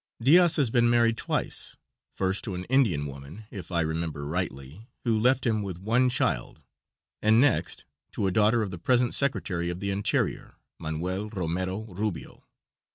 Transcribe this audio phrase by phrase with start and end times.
[0.19, 1.75] Diaz has been married twice
[2.15, 6.59] first to an Indian woman, if I remember rightly, who left him with one child,
[7.21, 12.47] and next to a daughter of the present Secretary of the Interior, Manuel Romero Rubio.